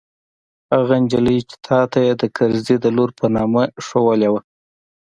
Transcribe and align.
هغه 0.73 0.93
نجلۍ 1.03 1.39
چې 1.49 1.55
تا 1.67 1.79
ته 1.91 1.99
يې 2.05 2.13
د 2.21 2.23
کرزي 2.37 2.75
د 2.81 2.85
لور 2.95 3.09
په 3.19 3.25
نامه 3.35 3.63
ښييلې 3.85 4.29
وه. 4.33 4.41